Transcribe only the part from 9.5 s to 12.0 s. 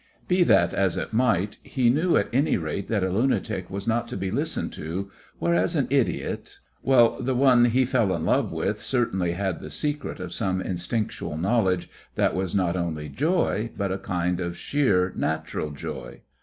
the secret of some instinctual knowledge